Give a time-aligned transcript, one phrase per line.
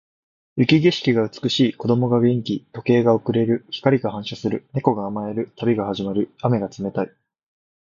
[0.57, 1.73] 雪景色が美しい。
[1.75, 2.65] 子供が元気。
[2.73, 3.67] 時計が遅れる。
[3.69, 4.67] 光が反射する。
[4.73, 5.51] 猫が甘える。
[5.57, 6.33] 旅が始まる。
[6.41, 7.13] 雨が冷たい。